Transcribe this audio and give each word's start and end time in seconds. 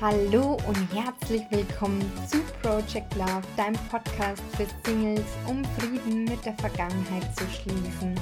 Hallo 0.00 0.56
und 0.66 0.94
herzlich 0.94 1.42
willkommen 1.50 2.00
zu 2.26 2.38
Project 2.62 3.14
Love, 3.16 3.42
deinem 3.58 3.78
Podcast 3.90 4.42
für 4.56 4.66
Singles, 4.82 5.26
um 5.46 5.62
Frieden 5.76 6.24
mit 6.24 6.42
der 6.46 6.54
Vergangenheit 6.54 7.36
zu 7.36 7.44
schließen, 7.50 8.18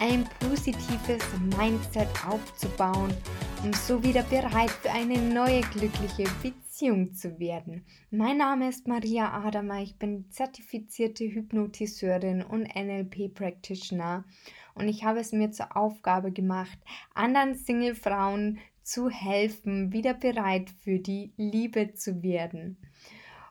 ein 0.00 0.28
positives 0.40 1.22
Mindset 1.56 2.08
aufzubauen, 2.28 3.14
um 3.62 3.72
so 3.72 4.02
wieder 4.02 4.24
bereit 4.24 4.70
für 4.70 4.90
eine 4.90 5.18
neue 5.18 5.60
glückliche 5.60 6.24
Beziehung 6.42 7.14
zu 7.14 7.38
werden. 7.38 7.84
Mein 8.10 8.38
Name 8.38 8.68
ist 8.68 8.88
Maria 8.88 9.32
Adamer, 9.32 9.82
ich 9.82 9.94
bin 10.00 10.28
zertifizierte 10.32 11.22
Hypnotiseurin 11.22 12.42
und 12.42 12.74
NLP 12.74 13.32
Practitioner 13.32 14.24
und 14.74 14.88
ich 14.88 15.04
habe 15.04 15.20
es 15.20 15.32
mir 15.32 15.50
zur 15.50 15.76
Aufgabe 15.76 16.32
gemacht, 16.32 16.78
anderen 17.14 17.54
Single-Frauen 17.54 18.58
zu 18.82 19.08
helfen, 19.08 19.92
wieder 19.92 20.14
bereit 20.14 20.70
für 20.82 20.98
die 20.98 21.32
Liebe 21.36 21.94
zu 21.94 22.22
werden. 22.22 22.76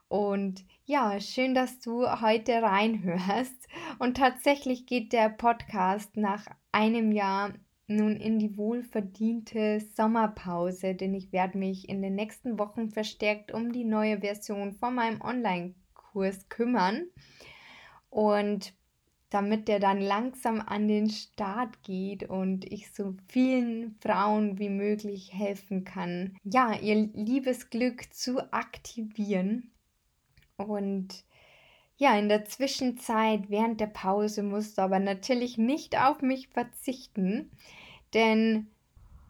Und 0.09 0.65
ja, 0.85 1.19
schön, 1.19 1.53
dass 1.53 1.79
du 1.79 2.05
heute 2.21 2.63
reinhörst. 2.63 3.67
Und 3.99 4.17
tatsächlich 4.17 4.87
geht 4.87 5.13
der 5.13 5.29
Podcast 5.29 6.17
nach 6.17 6.47
einem 6.71 7.11
Jahr 7.11 7.53
nun 7.85 8.15
in 8.17 8.39
die 8.39 8.57
wohlverdiente 8.57 9.79
Sommerpause, 9.95 10.95
denn 10.95 11.13
ich 11.13 11.31
werde 11.31 11.57
mich 11.57 11.89
in 11.89 12.01
den 12.01 12.15
nächsten 12.15 12.57
Wochen 12.59 12.89
verstärkt 12.89 13.51
um 13.51 13.71
die 13.71 13.85
neue 13.85 14.21
Version 14.21 14.73
von 14.73 14.95
meinem 14.95 15.21
Online-Kurs 15.21 16.49
kümmern. 16.49 17.03
Und 18.09 18.73
damit 19.29 19.67
der 19.67 19.79
dann 19.79 20.01
langsam 20.01 20.59
an 20.59 20.87
den 20.87 21.09
Start 21.09 21.83
geht 21.83 22.23
und 22.23 22.65
ich 22.71 22.91
so 22.91 23.15
vielen 23.27 23.95
Frauen 24.01 24.57
wie 24.57 24.69
möglich 24.69 25.33
helfen 25.33 25.83
kann, 25.85 26.35
ja, 26.43 26.73
ihr 26.73 27.09
Liebesglück 27.13 28.11
zu 28.13 28.51
aktivieren. 28.51 29.71
Und 30.57 31.23
ja, 31.97 32.17
in 32.17 32.29
der 32.29 32.45
Zwischenzeit, 32.45 33.49
während 33.49 33.79
der 33.81 33.87
Pause, 33.87 34.41
musst 34.41 34.77
du 34.77 34.81
aber 34.81 34.99
natürlich 34.99 35.57
nicht 35.57 35.99
auf 35.99 36.21
mich 36.21 36.47
verzichten, 36.47 37.51
denn, 38.13 38.67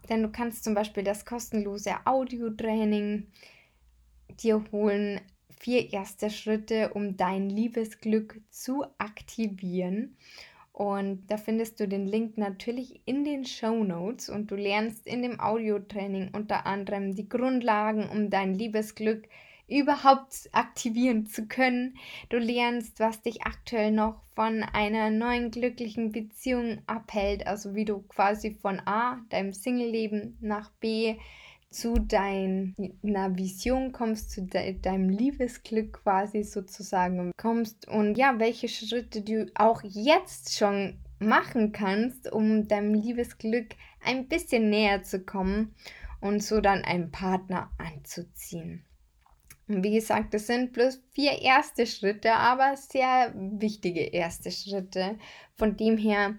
denn 0.08 0.22
du 0.22 0.30
kannst 0.30 0.64
zum 0.64 0.74
Beispiel 0.74 1.02
das 1.02 1.26
kostenlose 1.26 1.94
Audiotraining 2.06 3.26
dir 4.40 4.64
holen, 4.72 5.20
vier 5.60 5.92
erste 5.92 6.30
Schritte, 6.30 6.92
um 6.94 7.16
dein 7.16 7.50
Liebesglück 7.50 8.40
zu 8.50 8.84
aktivieren. 8.98 10.16
Und 10.72 11.26
da 11.28 11.36
findest 11.36 11.78
du 11.78 11.86
den 11.86 12.06
Link 12.06 12.38
natürlich 12.38 13.02
in 13.04 13.24
den 13.24 13.44
Show 13.44 13.84
Notes 13.84 14.30
und 14.30 14.50
du 14.50 14.56
lernst 14.56 15.06
in 15.06 15.20
dem 15.20 15.38
Audiotraining 15.38 16.30
unter 16.32 16.64
anderem 16.64 17.14
die 17.14 17.28
Grundlagen, 17.28 18.08
um 18.08 18.30
dein 18.30 18.54
Liebesglück 18.54 19.28
überhaupt 19.68 20.48
aktivieren 20.52 21.26
zu 21.26 21.46
können. 21.46 21.98
Du 22.30 22.38
lernst, 22.38 22.98
was 22.98 23.20
dich 23.20 23.42
aktuell 23.42 23.92
noch 23.92 24.22
von 24.34 24.62
einer 24.62 25.10
neuen 25.10 25.50
glücklichen 25.50 26.12
Beziehung 26.12 26.78
abhält, 26.86 27.46
also 27.46 27.74
wie 27.74 27.84
du 27.84 28.00
quasi 28.08 28.54
von 28.54 28.80
A, 28.86 29.20
deinem 29.28 29.52
Single-Leben, 29.52 30.38
nach 30.40 30.70
B, 30.80 31.16
zu 31.70 31.94
deiner 31.94 33.36
Vision 33.36 33.92
kommst, 33.92 34.32
zu 34.32 34.42
de 34.42 34.78
deinem 34.80 35.08
Liebesglück 35.08 36.02
quasi 36.02 36.42
sozusagen 36.42 37.32
kommst 37.36 37.86
und 37.86 38.16
ja, 38.16 38.38
welche 38.38 38.68
Schritte 38.68 39.22
du 39.22 39.46
auch 39.54 39.82
jetzt 39.84 40.56
schon 40.56 40.98
machen 41.20 41.72
kannst, 41.72 42.32
um 42.32 42.66
deinem 42.66 42.94
Liebesglück 42.94 43.76
ein 44.04 44.26
bisschen 44.26 44.68
näher 44.68 45.04
zu 45.04 45.20
kommen 45.20 45.74
und 46.20 46.42
so 46.42 46.60
dann 46.60 46.82
einen 46.82 47.12
Partner 47.12 47.70
anzuziehen. 47.78 48.84
Und 49.68 49.84
wie 49.84 49.92
gesagt, 49.92 50.34
das 50.34 50.48
sind 50.48 50.72
bloß 50.72 51.00
vier 51.12 51.40
erste 51.40 51.86
Schritte, 51.86 52.32
aber 52.32 52.76
sehr 52.76 53.32
wichtige 53.36 54.00
erste 54.00 54.50
Schritte. 54.50 55.16
Von 55.54 55.76
dem 55.76 55.96
her 55.96 56.34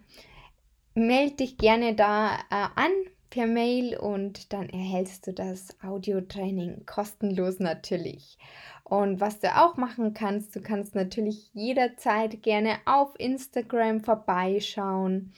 melde 0.94 1.38
dich 1.38 1.58
gerne 1.58 1.96
da 1.96 2.36
äh, 2.50 2.68
an 2.76 2.92
per 3.32 3.48
Mail 3.48 3.98
und 3.98 4.54
dann 4.54 4.70
erhältst 4.70 5.26
du 5.26 5.34
das 5.34 5.76
Audiotraining 5.82 6.86
kostenlos 6.86 7.60
natürlich. 7.60 8.38
Und 8.84 9.20
was 9.20 9.40
du 9.40 9.48
auch 9.56 9.78
machen 9.78 10.14
kannst, 10.14 10.56
du 10.56 10.62
kannst 10.62 10.94
natürlich 10.94 11.50
jederzeit 11.54 12.44
gerne 12.44 12.76
auf 12.86 13.18
Instagram 13.18 14.02
vorbeischauen. 14.02 15.34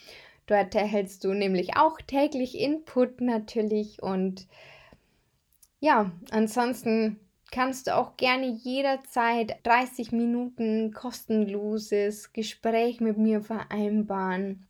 Dort 0.48 0.76
erhältst 0.76 1.24
du 1.24 1.34
nämlich 1.34 1.78
auch 1.78 2.02
täglich 2.02 2.60
Input 2.60 3.22
natürlich 3.22 4.04
und 4.04 4.48
ja, 5.80 6.12
ansonsten 6.32 7.20
kannst 7.52 7.88
du 7.88 7.96
auch 7.96 8.18
gerne 8.18 8.48
jederzeit 8.48 9.58
30 9.64 10.12
Minuten 10.12 10.92
kostenloses 10.92 12.34
Gespräch 12.34 13.00
mit 13.00 13.18
mir 13.18 13.42
vereinbaren. 13.42 14.66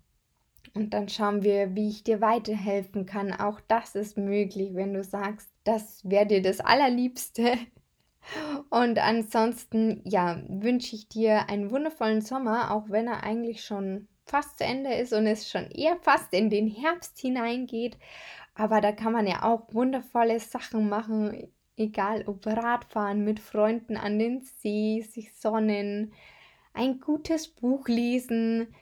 Und 0.75 0.93
dann 0.93 1.07
schauen 1.07 1.43
wir, 1.43 1.75
wie 1.75 1.89
ich 1.89 2.03
dir 2.03 2.19
weiterhelfen 2.19 3.05
kann. 3.05 3.31
Auch 3.31 3.59
das 3.67 3.95
ist 3.95 4.17
möglich, 4.17 4.73
wenn 4.73 4.93
du 4.93 5.03
sagst, 5.03 5.49
das 5.63 6.01
wäre 6.03 6.25
dir 6.25 6.41
das 6.41 6.59
Allerliebste. 6.59 7.57
Und 8.69 8.97
ansonsten, 8.99 10.01
ja, 10.05 10.41
wünsche 10.47 10.95
ich 10.95 11.09
dir 11.09 11.49
einen 11.49 11.69
wundervollen 11.71 12.21
Sommer, 12.21 12.71
auch 12.71 12.89
wenn 12.89 13.07
er 13.07 13.23
eigentlich 13.23 13.63
schon 13.63 14.07
fast 14.25 14.57
zu 14.57 14.63
Ende 14.63 14.93
ist 14.93 15.11
und 15.11 15.27
es 15.27 15.49
schon 15.49 15.69
eher 15.71 15.97
fast 15.97 16.33
in 16.33 16.49
den 16.49 16.67
Herbst 16.67 17.19
hineingeht. 17.19 17.97
Aber 18.55 18.81
da 18.81 18.91
kann 18.91 19.13
man 19.13 19.27
ja 19.27 19.43
auch 19.43 19.73
wundervolle 19.73 20.39
Sachen 20.39 20.87
machen, 20.87 21.51
egal 21.77 22.23
ob 22.27 22.45
Radfahren 22.45 23.23
mit 23.23 23.39
Freunden 23.39 23.97
an 23.97 24.19
den 24.19 24.41
See, 24.41 25.01
sich 25.01 25.33
sonnen, 25.35 26.13
ein 26.73 26.99
gutes 26.99 27.47
Buch 27.47 27.87
lesen, 27.87 28.73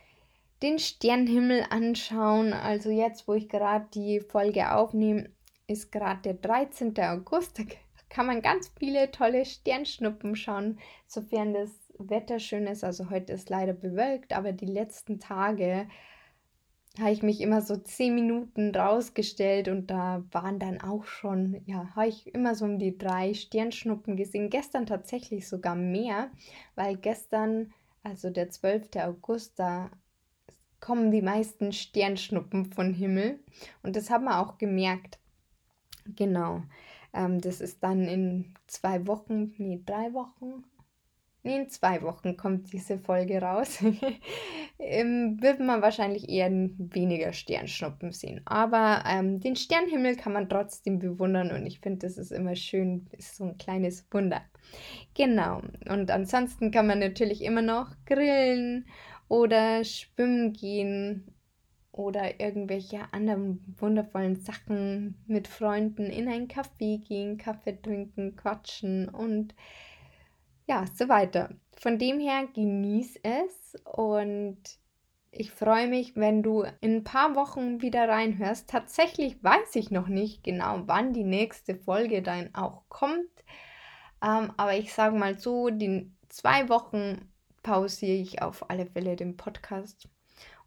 den 0.62 0.80
Sternenhimmel 0.80 1.66
anschauen. 1.70 2.54
Also 2.54 2.90
jetzt, 2.90 3.28
wo 3.28 3.34
ich 3.34 3.50
gerade 3.50 3.88
die 3.94 4.20
Folge 4.20 4.74
aufnehme, 4.74 5.30
ist 5.68 5.92
gerade 5.92 6.22
der 6.22 6.34
13. 6.36 6.98
August. 7.00 7.60
Da 7.60 7.64
kann 8.10 8.28
man 8.28 8.42
ganz 8.42 8.72
viele 8.78 9.10
tolle 9.12 9.46
Sternschnuppen 9.46 10.36
schauen, 10.36 10.80
sofern 11.08 11.54
das 11.54 11.72
Wetter 11.98 12.40
schön 12.40 12.68
ist. 12.68 12.84
Also 12.84 13.10
heute 13.10 13.34
ist 13.34 13.50
leider 13.50 13.74
bewölkt, 13.74 14.34
aber 14.34 14.52
die 14.52 14.66
letzten 14.66 15.20
Tage 15.20 15.88
habe 17.00 17.12
ich 17.12 17.24
mich 17.24 17.40
immer 17.40 17.62
so 17.62 17.78
zehn 17.78 18.14
Minuten 18.14 18.76
rausgestellt 18.76 19.70
und 19.70 19.88
da 19.88 20.26
waren 20.32 20.60
dann 20.60 20.82
auch 20.82 21.06
schon, 21.06 21.62
ja, 21.66 21.90
habe 21.96 22.10
ich 22.10 22.34
immer 22.34 22.54
so 22.54 22.66
um 22.66 22.80
die 22.80 22.98
drei 22.98 23.34
Sternschnuppen 23.34 24.18
gesehen. 24.18 24.50
Gestern 24.50 24.86
tatsächlich 24.86 25.48
sogar 25.48 25.76
mehr, 25.76 26.32
weil 26.76 26.98
gestern, 26.98 27.72
also 28.04 28.30
der 28.30 28.50
12. 28.50 28.90
August, 28.98 29.58
da 29.58 29.90
kommen 30.82 31.12
die 31.12 31.22
meisten 31.22 31.72
Sternschnuppen 31.72 32.66
von 32.66 32.94
Himmel. 32.94 33.40
Und 33.84 33.96
das 33.96 34.10
haben 34.10 34.26
wir 34.26 34.40
auch 34.40 34.58
gemerkt. 34.58 35.20
Genau. 36.06 36.64
Ähm, 37.14 37.40
das 37.40 37.62
ist 37.62 37.84
dann 37.84 38.08
in 38.08 38.54
zwei 38.68 39.08
Wochen, 39.08 39.54
nee, 39.58 39.82
drei 39.86 40.14
Wochen. 40.14 40.66
Nee, 41.44 41.58
in 41.58 41.70
zwei 41.70 42.04
Wochen 42.04 42.38
kommt 42.38 42.72
diese 42.72 43.00
Folge 43.00 43.42
raus. 43.42 43.80
ähm, 44.80 45.42
wird 45.42 45.60
man 45.60 45.82
wahrscheinlich 45.82 46.30
eher 46.30 46.52
weniger 46.52 47.34
Sternschnuppen 47.34 48.12
sehen. 48.12 48.42
Aber 48.46 49.04
ähm, 49.08 49.40
den 49.40 49.56
Sternhimmel 49.56 50.16
kann 50.18 50.34
man 50.34 50.50
trotzdem 50.50 51.00
bewundern 51.00 51.52
und 51.52 51.66
ich 51.66 51.80
finde, 51.80 52.06
das 52.06 52.18
ist 52.18 52.32
immer 52.32 52.56
schön, 52.56 53.08
ist 53.18 53.36
so 53.38 53.46
ein 53.46 53.58
kleines 53.58 54.06
Wunder. 54.12 54.42
Genau. 55.16 55.62
Und 55.90 56.12
ansonsten 56.12 56.70
kann 56.70 56.88
man 56.88 57.00
natürlich 57.00 57.44
immer 57.44 57.64
noch 57.64 57.90
grillen 58.06 58.86
oder 59.32 59.86
schwimmen 59.86 60.52
gehen 60.52 61.34
oder 61.94 62.42
irgendwelche 62.42 63.14
anderen 63.14 63.64
wundervollen 63.80 64.36
Sachen 64.36 65.24
mit 65.26 65.48
Freunden 65.48 66.08
in 66.08 66.28
ein 66.28 66.50
Café 66.50 67.02
gehen, 67.02 67.38
Kaffee 67.38 67.82
trinken, 67.82 68.36
quatschen 68.36 69.08
und 69.08 69.56
ja, 70.68 70.86
so 70.94 71.08
weiter. 71.08 71.56
Von 71.78 71.98
dem 71.98 72.20
her 72.20 72.46
genieß 72.54 73.22
es 73.24 73.82
und 73.86 74.60
ich 75.32 75.52
freue 75.52 75.88
mich, 75.88 76.18
wenn 76.18 76.44
du 76.44 76.64
in 76.82 76.98
ein 76.98 77.04
paar 77.06 77.34
Wochen 77.34 77.82
wieder 77.82 78.10
reinhörst. 78.10 78.70
Tatsächlich 78.70 79.42
weiß 79.42 79.78
ich 79.78 79.92
noch 79.92 80.10
nicht 80.10 80.44
genau, 80.44 80.82
wann 80.88 81.14
die 81.14 81.24
nächste 81.24 81.76
Folge 81.76 82.22
dann 82.22 82.54
auch 82.54 82.84
kommt. 82.90 83.32
Ähm, 84.22 84.52
aber 84.58 84.76
ich 84.76 84.94
sage 84.94 85.18
mal 85.18 85.40
so, 85.40 85.70
die 85.70 86.12
zwei 86.28 86.68
Wochen 86.68 87.32
pausiere 87.64 88.18
ich 88.18 88.42
auf 88.42 88.70
alle 88.70 88.86
Fälle 88.86 89.16
den 89.16 89.38
Podcast. 89.38 90.10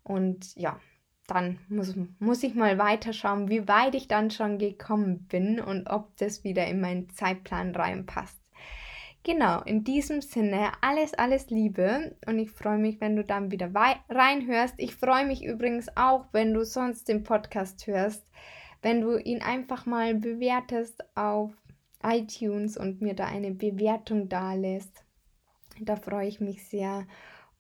Und 0.03 0.55
ja, 0.57 0.79
dann 1.27 1.59
muss, 1.69 1.95
muss 2.19 2.43
ich 2.43 2.55
mal 2.55 2.79
weiterschauen, 2.79 3.49
wie 3.49 3.67
weit 3.67 3.95
ich 3.95 4.09
dann 4.09 4.31
schon 4.31 4.59
gekommen 4.59 5.27
bin 5.27 5.61
und 5.61 5.89
ob 5.89 6.17
das 6.19 6.45
wieder 6.45 6.67
in 6.67 6.81
meinen 6.81 7.09
Zeitplan 7.11 7.75
reinpasst. 7.75 8.41
Genau, 9.23 9.63
in 9.63 9.85
diesem 9.85 10.21
Sinne 10.21 10.73
alles, 10.83 11.15
alles 11.15 11.49
Liebe 11.49 12.15
und 12.27 12.39
ich 12.39 12.51
freue 12.51 12.77
mich, 12.77 13.01
wenn 13.01 13.17
du 13.17 13.25
dann 13.25 13.51
wieder 13.51 13.71
reinhörst. 14.11 14.75
Ich 14.77 14.97
freue 14.97 15.27
mich 15.27 15.43
übrigens 15.43 15.97
auch, 15.97 16.27
wenn 16.33 16.53
du 16.53 16.63
sonst 16.67 17.09
den 17.09 17.23
Podcast 17.23 17.87
hörst, 17.87 18.27
wenn 18.83 19.01
du 19.01 19.17
ihn 19.17 19.41
einfach 19.41 19.87
mal 19.87 20.15
bewertest 20.15 21.03
auf 21.17 21.53
iTunes 22.03 22.77
und 22.77 23.01
mir 23.01 23.15
da 23.15 23.25
eine 23.25 23.53
Bewertung 23.53 24.29
da 24.29 24.53
lässt. 24.53 25.04
Da 25.81 25.97
freue 25.97 26.29
ich 26.29 26.41
mich 26.41 26.65
sehr. 26.69 27.07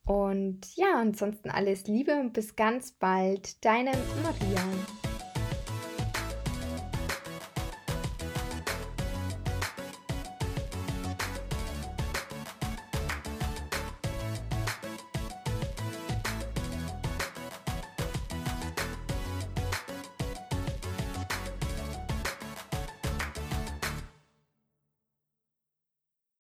Und 0.04 0.76
ja, 0.76 0.98
ansonsten 0.98 1.50
alles 1.50 1.86
Liebe 1.86 2.12
und 2.20 2.32
bis 2.32 2.56
ganz 2.56 2.92
bald. 2.92 3.64
Deine 3.64 3.92
Maria. 4.22 5.03